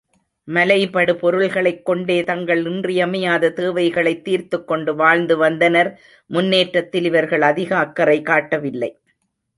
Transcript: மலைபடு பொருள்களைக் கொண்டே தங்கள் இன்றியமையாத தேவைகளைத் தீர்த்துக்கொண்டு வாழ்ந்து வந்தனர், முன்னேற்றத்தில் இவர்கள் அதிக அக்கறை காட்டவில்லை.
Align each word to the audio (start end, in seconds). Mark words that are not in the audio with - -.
மலைபடு 0.47 1.13
பொருள்களைக் 1.13 1.85
கொண்டே 1.85 2.23
தங்கள் 2.23 2.65
இன்றியமையாத 2.65 3.51
தேவைகளைத் 3.51 4.23
தீர்த்துக்கொண்டு 4.27 4.95
வாழ்ந்து 4.95 5.37
வந்தனர், 5.37 5.91
முன்னேற்றத்தில் 6.29 7.03
இவர்கள் 7.03 7.41
அதிக 7.41 7.77
அக்கறை 7.77 8.21
காட்டவில்லை. 8.21 8.91